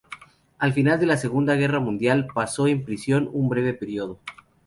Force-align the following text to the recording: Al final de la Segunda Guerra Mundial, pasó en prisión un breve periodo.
Al 0.57 0.73
final 0.73 0.99
de 0.99 1.05
la 1.05 1.15
Segunda 1.15 1.53
Guerra 1.53 1.79
Mundial, 1.79 2.25
pasó 2.33 2.65
en 2.65 2.83
prisión 2.83 3.29
un 3.33 3.49
breve 3.49 3.75
periodo. 3.75 4.17